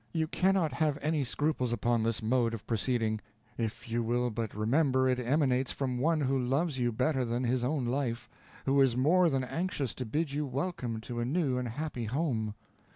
You 0.13 0.25
cannot 0.25 0.71
have 0.73 0.97
any 0.99 1.23
scruples 1.23 1.71
upon 1.71 2.01
this 2.01 2.23
mode 2.23 2.55
of 2.55 2.65
proceeding, 2.65 3.21
if 3.55 3.87
you 3.87 4.01
will 4.01 4.31
but 4.31 4.55
remember 4.55 5.07
it 5.07 5.19
emanates 5.19 5.71
from 5.71 5.99
one 5.99 6.21
who 6.21 6.39
loves 6.39 6.79
you 6.79 6.91
better 6.91 7.23
than 7.23 7.43
his 7.43 7.63
own 7.63 7.85
life 7.85 8.27
who 8.65 8.81
is 8.81 8.97
more 8.97 9.29
than 9.29 9.43
anxious 9.43 9.93
to 9.93 10.05
bid 10.07 10.33
you 10.33 10.47
welcome 10.47 11.01
to 11.01 11.19
a 11.19 11.25
new 11.25 11.59
and 11.59 11.67
happy 11.67 12.05
home. 12.05 12.55